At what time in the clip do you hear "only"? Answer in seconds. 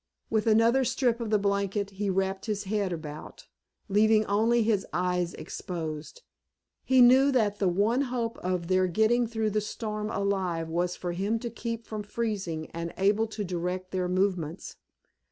4.25-4.63